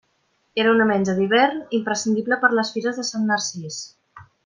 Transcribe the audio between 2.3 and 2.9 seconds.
per les